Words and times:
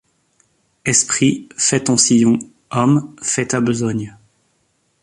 Esprit, 0.83 1.47
fais 1.57 1.83
ton 1.83 1.95
sillon, 1.95 2.39
homme, 2.71 3.15
fais 3.21 3.45
ta 3.49 3.61
besogne. 3.61 4.17